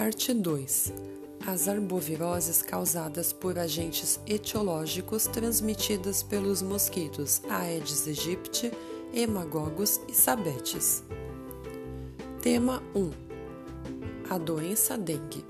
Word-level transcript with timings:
Parte 0.00 0.32
2 0.32 0.94
As 1.46 1.68
arboviroses 1.68 2.62
causadas 2.62 3.34
por 3.34 3.58
agentes 3.58 4.18
etiológicos 4.26 5.26
transmitidas 5.26 6.22
pelos 6.22 6.62
mosquitos 6.62 7.42
Aedes 7.50 8.06
aegypti, 8.06 8.72
Hemagogos 9.12 10.00
e 10.08 10.14
Sabetes. 10.14 11.04
Tema 12.40 12.82
1 12.94 13.10
A 14.30 14.38
doença 14.38 14.96
dengue. 14.96 15.44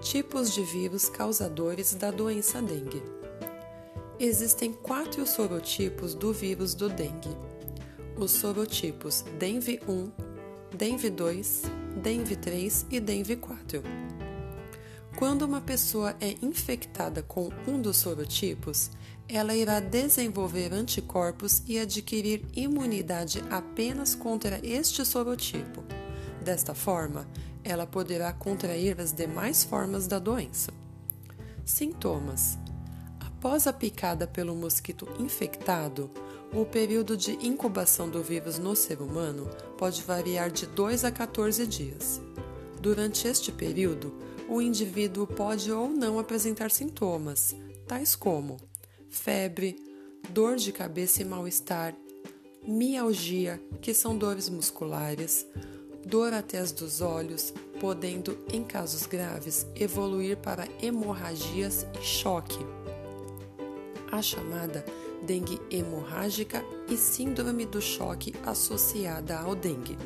Tipos 0.00 0.52
de 0.52 0.64
vírus 0.64 1.08
causadores 1.08 1.94
da 1.94 2.10
doença 2.10 2.60
dengue. 2.60 3.00
Existem 4.18 4.72
quatro 4.72 5.24
sorotipos 5.24 6.16
do 6.16 6.32
vírus 6.32 6.74
do 6.74 6.88
dengue. 6.88 7.30
Os 8.16 8.32
sorotipos 8.32 9.24
DENV1, 9.38 10.10
DENV2, 10.76 11.78
DENV3 11.98 12.86
e 12.90 13.00
DENV4. 13.00 13.82
Quando 15.16 15.42
uma 15.42 15.60
pessoa 15.60 16.14
é 16.20 16.36
infectada 16.40 17.22
com 17.22 17.50
um 17.66 17.80
dos 17.80 17.96
sorotipos, 17.96 18.90
ela 19.28 19.54
irá 19.54 19.80
desenvolver 19.80 20.72
anticorpos 20.72 21.62
e 21.66 21.78
adquirir 21.78 22.44
imunidade 22.54 23.42
apenas 23.50 24.14
contra 24.14 24.60
este 24.64 25.04
sorotipo. 25.04 25.82
Desta 26.40 26.72
forma, 26.72 27.28
ela 27.64 27.86
poderá 27.86 28.32
contrair 28.32 29.00
as 29.00 29.12
demais 29.12 29.64
formas 29.64 30.06
da 30.06 30.18
doença. 30.18 30.72
Sintomas: 31.64 32.56
Após 33.20 33.66
a 33.66 33.72
picada 33.72 34.26
pelo 34.26 34.54
mosquito 34.54 35.06
infectado, 35.18 36.10
o 36.52 36.64
período 36.64 37.16
de 37.16 37.32
incubação 37.46 38.08
do 38.08 38.22
vírus 38.22 38.58
no 38.58 38.74
ser 38.74 39.00
humano 39.00 39.48
pode 39.76 40.02
variar 40.02 40.50
de 40.50 40.66
2 40.66 41.04
a 41.04 41.10
14 41.10 41.66
dias. 41.66 42.20
Durante 42.80 43.26
este 43.28 43.52
período, 43.52 44.14
o 44.48 44.62
indivíduo 44.62 45.26
pode 45.26 45.70
ou 45.70 45.88
não 45.88 46.18
apresentar 46.18 46.70
sintomas, 46.70 47.54
tais 47.86 48.16
como 48.16 48.56
febre, 49.10 49.76
dor 50.30 50.56
de 50.56 50.72
cabeça 50.72 51.22
e 51.22 51.24
mal-estar, 51.24 51.94
mialgia, 52.66 53.60
que 53.80 53.92
são 53.92 54.16
dores 54.16 54.48
musculares, 54.48 55.46
dor 56.04 56.32
atrás 56.32 56.72
dos 56.72 57.00
olhos, 57.00 57.52
podendo, 57.80 58.38
em 58.52 58.62
casos 58.62 59.06
graves, 59.06 59.66
evoluir 59.74 60.36
para 60.38 60.68
hemorragias 60.80 61.86
e 62.00 62.04
choque. 62.04 62.58
A 64.10 64.22
chamada 64.22 64.84
dengue 65.22 65.60
hemorrágica 65.70 66.64
e 66.88 66.96
síndrome 66.96 67.66
do 67.66 67.80
choque 67.80 68.34
associada 68.44 69.38
ao 69.38 69.54
dengue. 69.54 69.96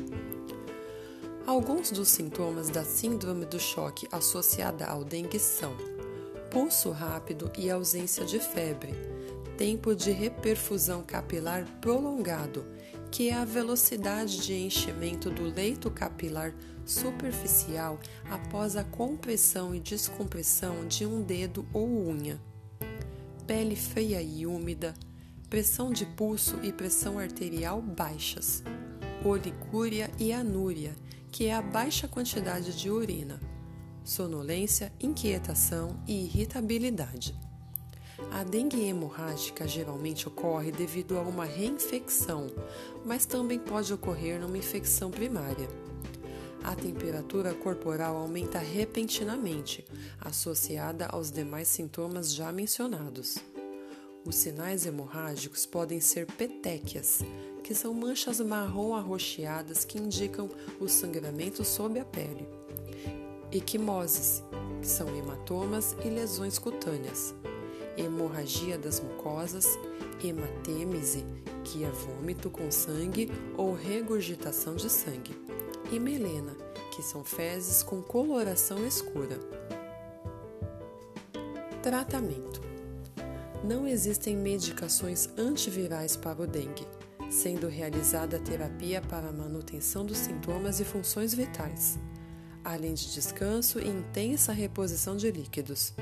Alguns 1.45 1.91
dos 1.91 2.07
sintomas 2.07 2.69
da 2.69 2.83
síndrome 2.83 3.45
do 3.45 3.59
choque 3.59 4.07
associada 4.11 4.85
ao 4.85 5.03
dengue 5.03 5.39
são 5.39 5.75
pulso 6.49 6.91
rápido 6.91 7.51
e 7.57 7.69
ausência 7.69 8.25
de 8.25 8.39
febre, 8.39 8.93
tempo 9.57 9.95
de 9.95 10.11
reperfusão 10.11 11.03
capilar 11.03 11.65
prolongado, 11.81 12.65
que 13.11 13.29
é 13.29 13.33
a 13.33 13.45
velocidade 13.45 14.39
de 14.39 14.53
enchimento 14.53 15.29
do 15.29 15.43
leito 15.43 15.91
capilar 15.91 16.53
superficial 16.85 17.99
após 18.29 18.75
a 18.75 18.83
compressão 18.83 19.75
e 19.75 19.79
descompressão 19.79 20.87
de 20.87 21.05
um 21.05 21.21
dedo 21.21 21.65
ou 21.73 21.87
unha 22.09 22.39
pele 23.45 23.75
feia 23.75 24.21
e 24.21 24.45
úmida, 24.45 24.93
pressão 25.49 25.91
de 25.91 26.05
pulso 26.05 26.59
e 26.63 26.71
pressão 26.71 27.19
arterial 27.19 27.81
baixas, 27.81 28.63
oligúria 29.23 30.09
e 30.17 30.31
anúria, 30.31 30.95
que 31.31 31.45
é 31.45 31.53
a 31.53 31.61
baixa 31.61 32.07
quantidade 32.07 32.77
de 32.77 32.89
urina, 32.89 33.39
sonolência, 34.03 34.91
inquietação 34.99 35.99
e 36.07 36.25
irritabilidade. 36.25 37.35
A 38.31 38.43
dengue 38.43 38.81
hemorrágica 38.83 39.67
geralmente 39.67 40.27
ocorre 40.27 40.71
devido 40.71 41.17
a 41.17 41.21
uma 41.21 41.45
reinfecção, 41.45 42.47
mas 43.05 43.25
também 43.25 43.59
pode 43.59 43.93
ocorrer 43.93 44.39
numa 44.39 44.57
infecção 44.57 45.11
primária 45.11 45.67
a 46.63 46.75
temperatura 46.75 47.53
corporal 47.53 48.15
aumenta 48.15 48.57
repentinamente, 48.57 49.85
associada 50.19 51.07
aos 51.07 51.29
demais 51.29 51.67
sintomas 51.67 52.33
já 52.33 52.51
mencionados. 52.51 53.37
Os 54.25 54.35
sinais 54.35 54.85
hemorrágicos 54.85 55.65
podem 55.65 55.99
ser 55.99 56.25
petequias, 56.25 57.19
que 57.61 57.75
são 57.75 57.93
manchas 57.93 58.39
marrom 58.39 58.95
arroxeadas 58.95 59.83
que 59.83 59.97
indicam 59.97 60.49
o 60.79 60.87
sangramento 60.87 61.65
sob 61.65 61.99
a 61.99 62.05
pele, 62.05 62.47
equimoses, 63.51 64.41
que 64.81 64.87
são 64.87 65.13
hematomas 65.15 65.97
e 66.05 66.09
lesões 66.09 66.57
cutâneas, 66.57 67.35
hemorragia 67.97 68.77
das 68.77 69.01
mucosas, 69.01 69.67
hematêmese, 70.23 71.25
que 71.65 71.83
é 71.83 71.89
vômito 71.89 72.49
com 72.49 72.71
sangue 72.71 73.29
ou 73.57 73.73
regurgitação 73.73 74.75
de 74.75 74.89
sangue 74.89 75.43
e 75.91 75.99
melena, 75.99 76.55
que 76.95 77.01
são 77.01 77.23
fezes 77.23 77.83
com 77.83 78.01
coloração 78.01 78.85
escura. 78.85 79.39
Tratamento: 81.81 82.61
Não 83.63 83.87
existem 83.87 84.35
medicações 84.35 85.27
antivirais 85.37 86.15
para 86.15 86.41
o 86.41 86.47
dengue, 86.47 86.87
sendo 87.29 87.67
realizada 87.67 88.39
terapia 88.39 89.01
para 89.01 89.29
a 89.29 89.33
manutenção 89.33 90.05
dos 90.05 90.17
sintomas 90.17 90.79
e 90.79 90.85
funções 90.85 91.33
vitais, 91.33 91.97
além 92.63 92.93
de 92.93 93.11
descanso 93.11 93.79
e 93.79 93.87
intensa 93.87 94.53
reposição 94.53 95.17
de 95.17 95.31
líquidos. 95.31 95.93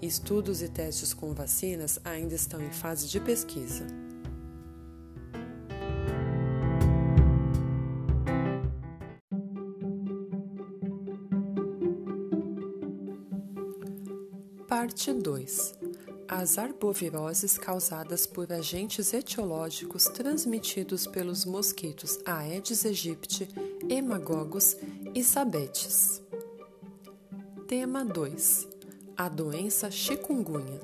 Estudos 0.00 0.62
e 0.62 0.68
testes 0.68 1.14
com 1.14 1.32
vacinas 1.32 1.98
ainda 2.04 2.34
estão 2.34 2.62
em 2.62 2.70
fase 2.70 3.08
de 3.08 3.18
pesquisa. 3.18 3.86
Parte 14.84 15.14
2 15.14 15.74
As 16.28 16.58
arboviroses 16.58 17.56
causadas 17.56 18.26
por 18.26 18.52
agentes 18.52 19.14
etiológicos 19.14 20.04
transmitidos 20.04 21.06
pelos 21.06 21.46
mosquitos 21.46 22.18
Aedes 22.26 22.84
aegypti, 22.84 23.48
Hemagogos 23.88 24.76
e 25.14 25.24
Sabetes. 25.24 26.22
Tema 27.66 28.04
2 28.04 28.68
A 29.16 29.26
doença 29.26 29.90
chikungunya. 29.90 30.82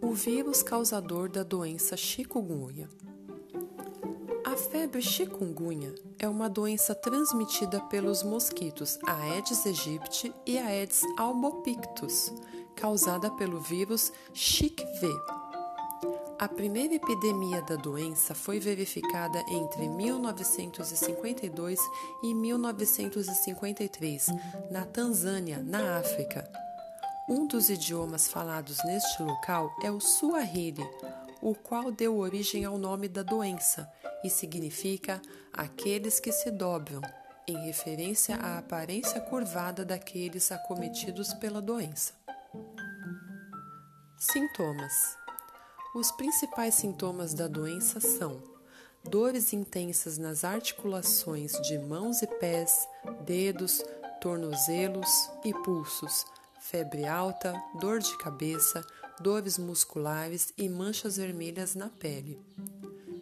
O 0.00 0.14
vírus 0.14 0.62
causador 0.62 1.28
da 1.28 1.42
doença 1.42 1.94
chikungunya. 1.94 2.88
A 4.46 4.54
febre 4.56 5.02
chikungunya 5.02 5.92
é 6.20 6.28
uma 6.28 6.48
doença 6.48 6.94
transmitida 6.94 7.80
pelos 7.80 8.22
mosquitos 8.22 8.96
Aedes 9.04 9.66
aegypti 9.66 10.32
e 10.46 10.56
Aedes 10.56 11.02
albopictus, 11.18 12.32
causada 12.76 13.28
pelo 13.32 13.58
vírus 13.58 14.12
CHIKV. 14.32 15.08
A 16.38 16.46
primeira 16.46 16.94
epidemia 16.94 17.60
da 17.62 17.74
doença 17.74 18.36
foi 18.36 18.60
verificada 18.60 19.44
entre 19.48 19.88
1952 19.88 21.80
e 22.22 22.32
1953, 22.32 24.28
na 24.70 24.84
Tanzânia, 24.84 25.58
na 25.60 25.98
África. 25.98 26.48
Um 27.28 27.48
dos 27.48 27.68
idiomas 27.68 28.28
falados 28.28 28.78
neste 28.84 29.24
local 29.24 29.74
é 29.82 29.90
o 29.90 29.98
Swahili, 29.98 30.88
o 31.42 31.52
qual 31.52 31.90
deu 31.90 32.16
origem 32.16 32.64
ao 32.64 32.78
nome 32.78 33.08
da 33.08 33.24
doença 33.24 33.90
e 34.24 34.30
significa 34.30 35.20
aqueles 35.52 36.20
que 36.20 36.32
se 36.32 36.50
dobram, 36.50 37.00
em 37.46 37.56
referência 37.64 38.36
à 38.36 38.58
aparência 38.58 39.20
curvada 39.20 39.84
daqueles 39.84 40.50
acometidos 40.50 41.32
pela 41.34 41.62
doença. 41.62 42.12
Sintomas: 44.18 45.16
Os 45.94 46.10
principais 46.12 46.74
sintomas 46.74 47.34
da 47.34 47.46
doença 47.46 48.00
são 48.00 48.42
dores 49.04 49.52
intensas 49.52 50.18
nas 50.18 50.42
articulações 50.42 51.52
de 51.62 51.78
mãos 51.78 52.22
e 52.22 52.26
pés, 52.26 52.88
dedos, 53.24 53.84
tornozelos 54.20 55.30
e 55.44 55.52
pulsos, 55.62 56.24
febre 56.60 57.06
alta, 57.06 57.54
dor 57.78 58.00
de 58.00 58.16
cabeça, 58.18 58.84
dores 59.20 59.56
musculares 59.56 60.52
e 60.58 60.68
manchas 60.68 61.16
vermelhas 61.16 61.74
na 61.74 61.88
pele. 61.88 62.40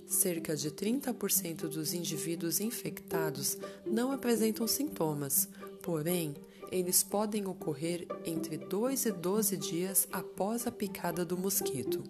Cerca 0.07 0.55
de 0.55 0.71
30% 0.71 1.69
dos 1.69 1.95
indivíduos 1.95 2.61
infectados 2.61 3.57
não 3.87 4.13
apresentam 4.13 4.67
sintomas, 4.67 5.49
porém, 5.83 6.35
eles 6.71 7.03
podem 7.03 7.47
ocorrer 7.47 8.07
entre 8.25 8.57
2 8.57 9.07
e 9.07 9.13
12 9.13 9.57
dias 9.57 10.09
após 10.13 10.67
a 10.67 10.73
picada 10.73 11.25
do 11.25 11.37
mosquito. 11.37 12.03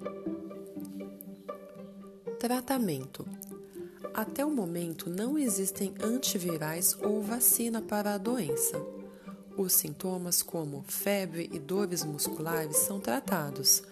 Tratamento: 2.38 3.26
Até 4.12 4.44
o 4.44 4.50
momento 4.50 5.08
não 5.08 5.38
existem 5.38 5.94
antivirais 6.02 6.96
ou 7.02 7.22
vacina 7.22 7.80
para 7.80 8.14
a 8.14 8.18
doença. 8.18 8.80
Os 9.56 9.72
sintomas, 9.72 10.42
como 10.42 10.84
febre 10.88 11.48
e 11.52 11.58
dores 11.58 12.04
musculares, 12.04 12.76
são 12.78 12.98
tratados, 12.98 13.82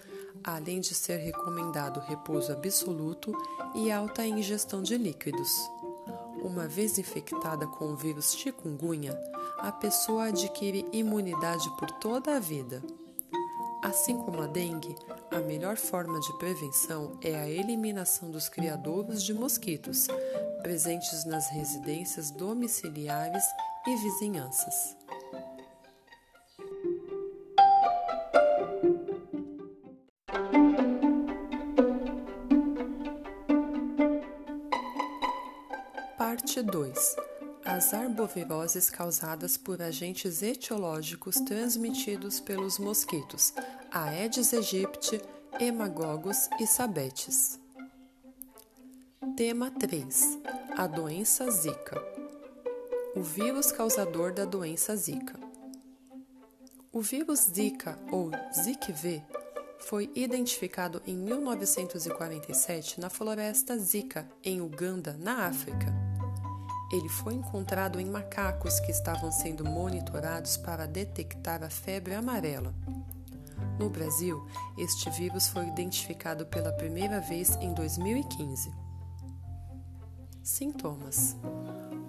além 0.44 0.81
de 0.81 0.94
ser 0.94 1.19
recomendado 1.19 2.00
repouso 2.00 2.53
absoluto 2.53 3.33
e 3.75 3.91
alta 3.91 4.27
ingestão 4.27 4.83
de 4.83 4.97
líquidos. 4.97 5.50
Uma 6.43 6.67
vez 6.67 6.99
infectada 6.99 7.67
com 7.67 7.87
o 7.87 7.97
vírus 7.97 8.35
chikungunya, 8.35 9.19
a 9.59 9.71
pessoa 9.71 10.25
adquire 10.25 10.87
imunidade 10.93 11.71
por 11.79 11.91
toda 11.93 12.37
a 12.37 12.41
vida. 12.41 12.83
Assim 13.83 14.17
como 14.17 14.43
a 14.43 14.47
dengue, 14.47 14.94
a 15.31 15.39
melhor 15.39 15.77
forma 15.77 16.21
de 16.21 16.39
prevenção 16.39 17.19
é 17.21 17.35
a 17.35 17.49
eliminação 17.49 18.31
dos 18.31 18.49
criadouros 18.49 19.23
de 19.23 19.35
mosquitos, 19.35 20.06
presentes 20.62 21.25
nas 21.25 21.49
residências 21.50 22.31
domiciliares 22.31 23.44
e 23.87 23.97
vizinhanças. 23.97 25.02
2 36.93 37.17
As 37.65 37.94
arboviroses 37.94 38.91
causadas 38.91 39.56
por 39.56 39.81
agentes 39.81 40.43
etiológicos 40.43 41.37
transmitidos 41.37 42.39
pelos 42.41 42.79
mosquitos 42.79 43.55
Aedes 43.91 44.53
aegypti, 44.53 45.21
Hemagogos 45.59 46.49
e 46.61 46.67
Sabetes. 46.67 47.59
Tema 49.37 49.71
3 49.71 50.39
A 50.77 50.87
doença 50.87 51.50
Zika 51.50 52.03
O 53.15 53.23
vírus 53.23 53.73
causador 53.73 54.33
da 54.33 54.44
doença 54.44 54.94
Zika. 54.97 55.39
O 56.93 57.00
vírus 57.00 57.41
Zika 57.55 57.99
ou 58.11 58.31
ZIKV 58.55 59.23
foi 59.81 60.11
identificado 60.15 61.03
em 61.06 61.17
1947 61.17 63.00
na 63.00 63.09
floresta 63.09 63.79
Zika, 63.79 64.29
em 64.44 64.61
Uganda, 64.61 65.17
na 65.19 65.47
África. 65.47 66.02
Ele 66.93 67.09
foi 67.09 67.35
encontrado 67.35 67.99
em 67.99 68.05
macacos 68.05 68.79
que 68.79 68.91
estavam 68.91 69.33
sendo 69.33 69.65
monitorados 69.65 70.59
para 70.59 70.87
detectar 70.87 71.65
a 71.65 71.71
febre 71.71 72.15
amarela. 72.15 72.75
No 73.79 73.89
Brasil, 73.89 74.47
este 74.77 75.09
vírus 75.09 75.49
foi 75.49 75.67
identificado 75.67 76.44
pela 76.44 76.71
primeira 76.71 77.19
vez 77.19 77.56
em 77.62 77.73
2015. 77.73 78.71
Sintomas: 80.43 81.35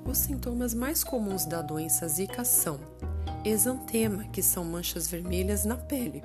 Os 0.05 0.17
sintomas 0.17 0.73
mais 0.73 1.01
comuns 1.01 1.45
da 1.45 1.61
doença 1.61 2.05
Zika 2.07 2.43
são 2.43 2.77
exantema, 3.45 4.25
que 4.25 4.41
são 4.41 4.65
manchas 4.65 5.07
vermelhas 5.07 5.63
na 5.63 5.77
pele, 5.77 6.23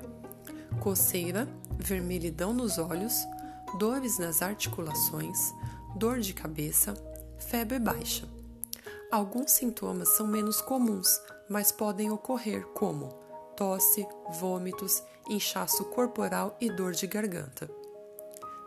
coceira, 0.81 1.47
vermelhidão 1.77 2.53
nos 2.53 2.77
olhos, 2.77 3.25
dores 3.77 4.17
nas 4.19 4.41
articulações, 4.41 5.53
dor 5.95 6.19
de 6.19 6.33
cabeça, 6.33 6.93
febre 7.37 7.79
baixa. 7.79 8.38
Alguns 9.11 9.51
sintomas 9.51 10.09
são 10.09 10.27
menos 10.27 10.61
comuns, 10.61 11.19
mas 11.49 11.71
podem 11.71 12.11
ocorrer, 12.11 12.63
como 12.75 13.09
tosse, 13.57 14.07
vômitos, 14.33 15.01
inchaço 15.27 15.83
corporal 15.85 16.55
e 16.61 16.69
dor 16.69 16.91
de 16.91 17.07
garganta. 17.07 17.67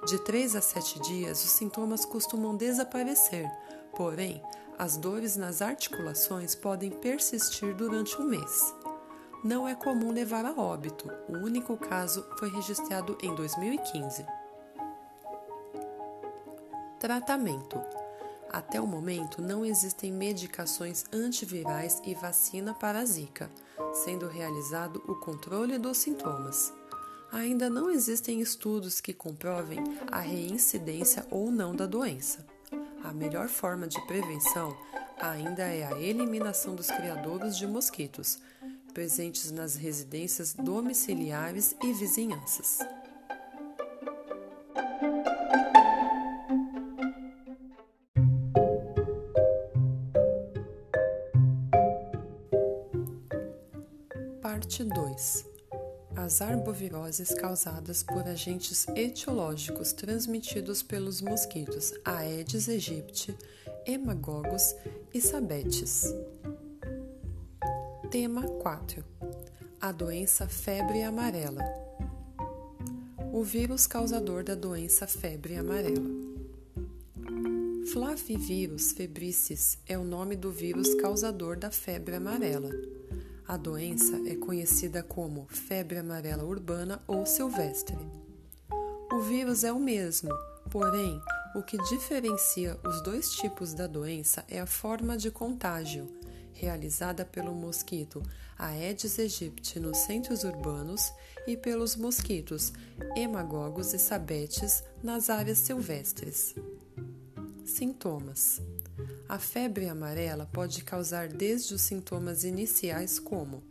De 0.04 0.18
3 0.18 0.56
a 0.56 0.60
7 0.60 1.00
dias, 1.00 1.44
os 1.44 1.50
sintomas 1.52 2.04
costumam 2.04 2.56
desaparecer, 2.56 3.48
porém, 3.94 4.42
as 4.76 4.96
dores 4.96 5.36
nas 5.36 5.62
articulações 5.62 6.56
podem 6.56 6.90
persistir 6.90 7.72
durante 7.76 8.20
um 8.20 8.24
mês. 8.24 8.74
Não 9.44 9.68
é 9.68 9.76
comum 9.76 10.10
levar 10.10 10.44
a 10.44 10.60
óbito, 10.60 11.08
o 11.28 11.36
único 11.36 11.76
caso 11.76 12.26
foi 12.36 12.50
registrado 12.50 13.16
em 13.22 13.32
2015. 13.32 14.26
Tratamento 16.98 17.80
até 18.52 18.80
o 18.80 18.86
momento, 18.86 19.40
não 19.40 19.64
existem 19.64 20.12
medicações 20.12 21.04
antivirais 21.12 22.02
e 22.04 22.14
vacina 22.14 22.74
para 22.74 22.98
a 22.98 23.04
Zika, 23.04 23.50
sendo 24.04 24.28
realizado 24.28 25.02
o 25.08 25.14
controle 25.14 25.78
dos 25.78 25.98
sintomas. 25.98 26.72
Ainda 27.32 27.70
não 27.70 27.90
existem 27.90 28.40
estudos 28.40 29.00
que 29.00 29.14
comprovem 29.14 29.78
a 30.10 30.18
reincidência 30.18 31.26
ou 31.30 31.50
não 31.50 31.74
da 31.74 31.86
doença. 31.86 32.46
A 33.02 33.12
melhor 33.12 33.48
forma 33.48 33.88
de 33.88 34.00
prevenção 34.06 34.76
ainda 35.18 35.62
é 35.62 35.84
a 35.84 35.98
eliminação 35.98 36.74
dos 36.74 36.88
criadouros 36.88 37.56
de 37.56 37.66
mosquitos, 37.66 38.38
presentes 38.92 39.50
nas 39.50 39.76
residências 39.76 40.52
domiciliares 40.52 41.74
e 41.82 41.92
vizinhanças. 41.94 42.80
2 55.22 55.46
As 56.16 56.42
arboviroses 56.42 57.32
causadas 57.34 58.02
por 58.02 58.26
agentes 58.26 58.86
etiológicos 58.88 59.92
transmitidos 59.92 60.82
pelos 60.82 61.20
mosquitos 61.20 61.94
Aedes 62.04 62.68
aegypti, 62.68 63.36
Hemagogos 63.86 64.74
e 65.14 65.20
Sabetes. 65.20 66.12
Tema 68.10 68.42
4 68.42 69.04
A 69.80 69.92
doença 69.92 70.48
febre 70.48 71.02
amarela. 71.02 71.62
O 73.32 73.44
vírus 73.44 73.86
causador 73.86 74.42
da 74.42 74.56
doença 74.56 75.06
febre 75.06 75.56
amarela. 75.56 76.10
Flavivírus 77.92 78.90
febricis 78.92 79.78
é 79.86 79.96
o 79.96 80.04
nome 80.04 80.34
do 80.34 80.50
vírus 80.50 80.94
causador 80.96 81.56
da 81.56 81.70
febre 81.70 82.16
amarela. 82.16 82.70
A 83.52 83.58
doença 83.58 84.18
é 84.26 84.34
conhecida 84.34 85.02
como 85.02 85.46
febre 85.46 85.98
amarela 85.98 86.42
urbana 86.42 87.02
ou 87.06 87.26
silvestre. 87.26 87.98
O 89.12 89.20
vírus 89.20 89.62
é 89.62 89.70
o 89.70 89.78
mesmo, 89.78 90.30
porém, 90.70 91.20
o 91.54 91.62
que 91.62 91.76
diferencia 91.90 92.80
os 92.82 93.02
dois 93.02 93.30
tipos 93.32 93.74
da 93.74 93.86
doença 93.86 94.42
é 94.48 94.58
a 94.58 94.64
forma 94.64 95.18
de 95.18 95.30
contágio, 95.30 96.08
realizada 96.54 97.26
pelo 97.26 97.54
mosquito 97.54 98.22
Aedes 98.58 99.18
aegypti 99.18 99.78
nos 99.78 99.98
centros 99.98 100.44
urbanos 100.44 101.12
e 101.46 101.54
pelos 101.54 101.94
mosquitos 101.94 102.72
Hemagogos 103.14 103.92
e 103.92 103.98
Sabetes 103.98 104.82
nas 105.02 105.28
áreas 105.28 105.58
silvestres. 105.58 106.54
Sintomas: 107.66 108.62
a 109.28 109.38
febre 109.38 109.88
amarela 109.88 110.48
pode 110.52 110.84
causar 110.84 111.28
desde 111.28 111.74
os 111.74 111.82
sintomas 111.82 112.44
iniciais, 112.44 113.18
como 113.18 113.62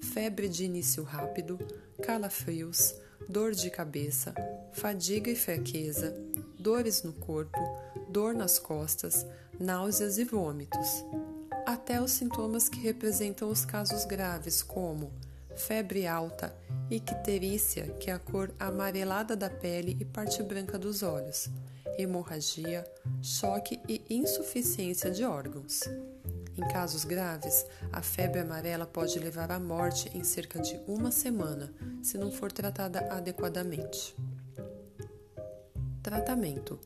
febre 0.00 0.48
de 0.48 0.64
início 0.64 1.02
rápido, 1.02 1.58
calafrios, 2.02 2.94
dor 3.28 3.52
de 3.52 3.70
cabeça, 3.70 4.34
fadiga 4.72 5.30
e 5.30 5.36
fraqueza, 5.36 6.14
dores 6.58 7.02
no 7.02 7.12
corpo, 7.12 7.58
dor 8.08 8.34
nas 8.34 8.58
costas, 8.58 9.26
náuseas 9.58 10.18
e 10.18 10.24
vômitos, 10.24 11.04
até 11.66 12.00
os 12.00 12.10
sintomas 12.12 12.68
que 12.68 12.80
representam 12.80 13.50
os 13.50 13.64
casos 13.64 14.04
graves, 14.04 14.62
como 14.62 15.12
febre 15.56 16.06
alta, 16.06 16.56
icterícia, 16.90 17.86
que 18.00 18.10
é 18.10 18.14
a 18.14 18.18
cor 18.18 18.52
amarelada 18.58 19.36
da 19.36 19.50
pele 19.50 19.96
e 20.00 20.04
parte 20.04 20.42
branca 20.42 20.78
dos 20.78 21.02
olhos, 21.02 21.48
hemorragia, 22.00 22.84
choque 23.22 23.80
e 23.88 24.02
insuficiência 24.10 25.10
de 25.10 25.24
órgãos. 25.24 25.80
Em 26.56 26.68
casos 26.68 27.04
graves, 27.04 27.64
a 27.92 28.02
febre 28.02 28.40
amarela 28.40 28.84
pode 28.86 29.18
levar 29.18 29.50
à 29.50 29.58
morte 29.58 30.10
em 30.14 30.24
cerca 30.24 30.60
de 30.60 30.78
uma 30.86 31.10
semana, 31.10 31.72
se 32.02 32.18
não 32.18 32.30
for 32.30 32.50
tratada 32.52 33.00
adequadamente. 33.12 34.14
Tratamento: 36.02 36.78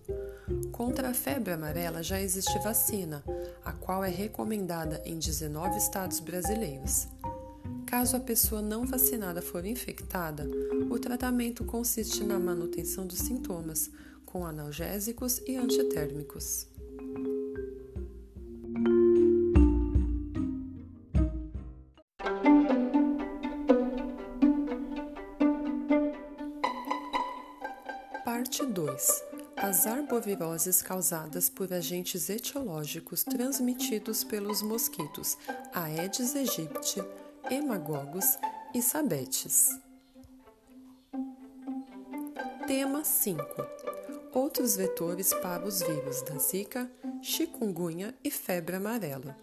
Contra 0.70 1.10
a 1.10 1.14
febre 1.14 1.52
amarela 1.52 2.02
já 2.02 2.20
existe 2.20 2.58
vacina, 2.58 3.24
a 3.64 3.72
qual 3.72 4.04
é 4.04 4.10
recomendada 4.10 5.00
em 5.04 5.18
19 5.18 5.78
estados 5.78 6.20
brasileiros. 6.20 7.08
Caso 7.86 8.16
a 8.16 8.20
pessoa 8.20 8.60
não 8.60 8.84
vacinada 8.84 9.40
for 9.40 9.64
infectada, 9.64 10.48
o 10.90 10.98
tratamento 10.98 11.64
consiste 11.64 12.24
na 12.24 12.38
manutenção 12.38 13.06
dos 13.06 13.18
sintomas, 13.18 13.90
com 14.34 14.44
analgésicos 14.44 15.40
e 15.46 15.54
antitérmicos. 15.56 16.66
Parte 28.24 28.66
2 28.66 29.22
As 29.56 29.86
arboviroses 29.86 30.82
causadas 30.82 31.48
por 31.48 31.72
agentes 31.72 32.28
etiológicos 32.28 33.22
transmitidos 33.22 34.24
pelos 34.24 34.62
mosquitos 34.62 35.38
Aedes 35.72 36.34
aegypti, 36.34 37.00
Hemagogos 37.48 38.36
e 38.74 38.82
Sabetes. 38.82 39.78
Tema 42.66 43.04
5 43.04 43.73
Outros 44.34 44.74
vetores 44.74 45.32
para 45.32 45.64
os 45.64 45.80
vírus 45.80 46.20
da 46.22 46.36
Zika, 46.38 46.90
chikungunya 47.22 48.12
e 48.24 48.32
febre 48.32 48.74
amarela. 48.74 49.36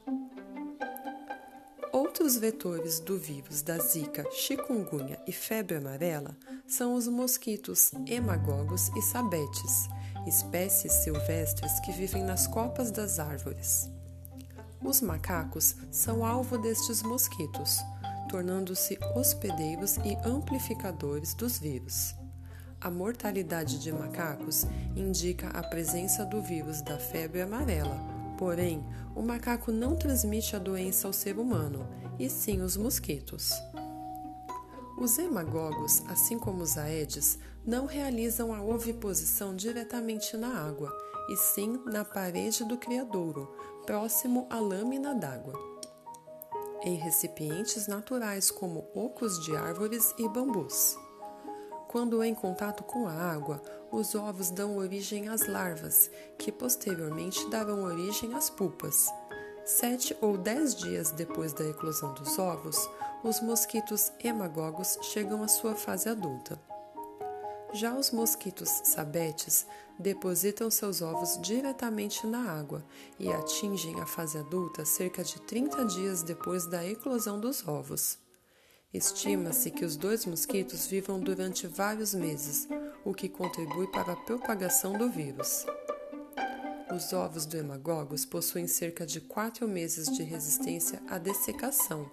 Outros 1.94 2.36
vetores 2.36 3.00
do 3.00 3.18
vírus 3.18 3.62
da 3.62 3.78
Zika, 3.80 4.30
chikungunya 4.32 5.18
e 5.26 5.32
febre 5.32 5.78
amarela 5.78 6.36
são 6.68 6.94
os 6.96 7.08
mosquitos 7.08 7.94
hemagogos 8.06 8.90
e 8.90 9.02
sabetes, 9.02 9.88
espécies 10.28 10.92
silvestres 10.92 11.80
que 11.80 11.94
vivem 11.94 12.22
nas 12.22 12.46
copas 12.46 12.92
das 12.92 13.18
árvores. 13.18 13.90
Os 14.84 15.00
macacos 15.00 15.74
são 15.90 16.26
alvo 16.26 16.58
destes 16.58 17.02
mosquitos, 17.02 17.78
tornando-se 18.30 19.00
hospedeiros 19.16 19.96
e 19.98 20.18
amplificadores 20.28 21.34
dos 21.34 21.58
vírus. 21.58 22.14
A 22.82 22.90
mortalidade 22.90 23.78
de 23.78 23.92
macacos 23.92 24.66
indica 24.96 25.50
a 25.50 25.62
presença 25.62 26.26
do 26.26 26.42
vírus 26.42 26.82
da 26.82 26.98
febre 26.98 27.40
amarela, 27.40 27.96
porém, 28.40 28.84
o 29.16 29.22
macaco 29.22 29.72
não 29.72 29.96
transmite 29.96 30.56
a 30.56 30.60
doença 30.60 31.06
ao 31.06 31.14
ser 31.14 31.38
humano, 31.38 31.88
e 32.18 32.28
sim 32.28 32.60
os 32.62 32.76
mosquitos. 32.76 33.52
Os 34.98 35.20
hemagogos, 35.20 36.02
assim 36.08 36.40
como 36.40 36.64
os 36.64 36.76
aedes, 36.76 37.38
não 37.64 37.86
realizam 37.86 38.52
a 38.52 38.64
oviposição 38.64 39.56
diretamente 39.56 40.36
na 40.36 40.48
água, 40.68 40.92
e 41.30 41.38
sim 41.38 41.80
na 41.86 42.04
parede 42.04 42.66
do 42.66 42.80
criadouro, 42.80 43.48
próximo 43.86 44.48
à 44.50 44.60
lâmina 44.60 45.14
d'água. 45.14 45.54
Em 46.84 46.96
recipientes 46.96 47.86
naturais 47.86 48.50
como 48.50 48.88
ocos 48.96 49.40
de 49.46 49.56
árvores 49.56 50.16
e 50.18 50.28
bambus. 50.28 50.98
Quando 51.92 52.24
em 52.24 52.34
contato 52.34 52.86
com 52.86 53.06
a 53.06 53.12
água, 53.12 53.62
os 53.92 54.16
ovos 54.16 54.50
dão 54.50 54.78
origem 54.78 55.28
às 55.28 55.46
larvas, 55.46 56.10
que 56.38 56.50
posteriormente 56.50 57.50
darão 57.50 57.84
origem 57.84 58.34
às 58.34 58.50
pupas. 58.50 59.10
Sete 59.66 60.16
ou 60.22 60.38
dez 60.38 60.74
dias 60.74 61.12
depois 61.12 61.52
da 61.52 61.66
eclosão 61.66 62.14
dos 62.14 62.40
ovos, 62.40 62.90
os 63.26 63.42
mosquitos 63.42 64.10
hemagogos 64.24 64.98
chegam 65.02 65.44
à 65.44 65.50
sua 65.50 65.76
fase 65.76 66.08
adulta. 66.08 66.58
Já 67.74 67.94
os 67.94 68.10
mosquitos 68.10 68.70
sabetes 68.86 69.68
depositam 70.00 70.72
seus 70.72 71.02
ovos 71.02 71.38
diretamente 71.42 72.26
na 72.26 72.54
água 72.54 72.86
e 73.20 73.30
atingem 73.30 74.00
a 74.00 74.06
fase 74.06 74.38
adulta 74.38 74.86
cerca 74.86 75.26
de 75.26 75.42
30 75.42 75.84
dias 75.84 76.24
depois 76.24 76.66
da 76.66 76.86
eclosão 76.86 77.38
dos 77.38 77.68
ovos. 77.68 78.21
Estima-se 78.94 79.72
que 79.72 79.86
os 79.86 79.96
dois 79.96 80.26
mosquitos 80.26 80.86
vivam 80.86 81.20
durante 81.20 81.66
vários 81.66 82.14
meses, 82.14 82.68
o 83.06 83.14
que 83.14 83.30
contribui 83.30 83.88
para 83.88 84.14
a 84.14 84.18
propagação 84.18 84.98
do 84.98 85.10
vírus. 85.10 85.66
Os 86.94 87.14
ovos 87.14 87.46
do 87.46 87.56
hemagogos 87.56 88.26
possuem 88.26 88.68
cerca 88.68 89.06
de 89.06 89.22
4 89.22 89.66
meses 89.66 90.12
de 90.12 90.24
resistência 90.24 91.02
à 91.08 91.18
dessecação, 91.18 92.12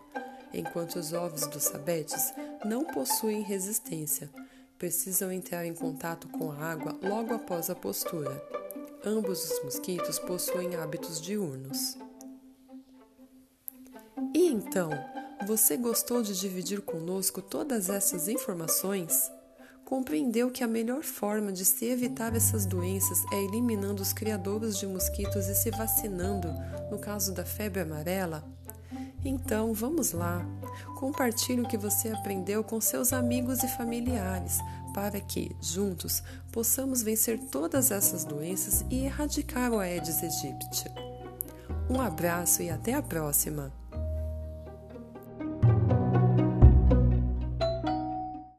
enquanto 0.55 1.01
os 1.01 1.13
ovos 1.13 1.49
dos 1.49 1.65
sabetes 1.65 2.33
não 2.65 2.85
possuem 2.85 3.43
resistência, 3.43 4.31
precisam 4.79 5.33
entrar 5.33 5.67
em 5.67 5.75
contato 5.75 6.29
com 6.29 6.53
a 6.53 6.57
água 6.57 6.97
logo 7.03 7.35
após 7.35 7.69
a 7.69 7.75
postura. 7.75 8.41
Ambos 9.05 9.51
os 9.51 9.65
mosquitos 9.65 10.21
possuem 10.21 10.77
hábitos 10.77 11.21
diurnos. 11.21 11.99
E 14.33 14.47
então, 14.47 14.91
você 15.49 15.79
gostou 15.79 16.23
de 16.23 16.39
dividir 16.39 16.83
conosco 16.83 17.41
todas 17.41 17.89
essas 17.89 18.29
informações? 18.29 19.33
Compreendeu 19.83 20.51
que 20.51 20.63
a 20.63 20.69
melhor 20.69 21.03
forma 21.03 21.51
de 21.51 21.65
se 21.65 21.87
evitar 21.87 22.37
essas 22.37 22.67
doenças 22.67 23.25
é 23.33 23.45
eliminando 23.45 24.03
os 24.03 24.13
criadouros 24.13 24.77
de 24.77 24.87
mosquitos 24.87 25.47
e 25.47 25.55
se 25.55 25.71
vacinando, 25.71 26.49
no 26.91 26.99
caso 26.99 27.33
da 27.33 27.47
febre 27.47 27.81
amarela? 27.81 28.45
Então, 29.25 29.73
vamos 29.73 30.13
lá. 30.13 30.45
Compartilhe 30.99 31.63
o 31.63 31.67
que 31.67 31.79
você 31.79 32.11
aprendeu 32.11 32.63
com 32.63 32.79
seus 32.79 33.15
amigos 33.15 33.63
e 33.63 33.69
familiares, 33.69 34.59
para 34.93 35.19
que, 35.19 35.57
juntos, 35.63 36.23
possamos 36.53 37.03
vencer 37.03 37.39
todas 37.51 37.91
essas 37.91 38.23
doenças 38.23 38.85
e 38.91 39.07
erradicar 39.07 39.73
o 39.73 39.79
Aedes 39.79 40.23
aegypti. 40.23 40.93
Um 41.89 42.03
abraço 42.03 42.61
e 42.61 42.69
até 42.69 42.93
a 42.93 43.01
próxima! 43.01 43.78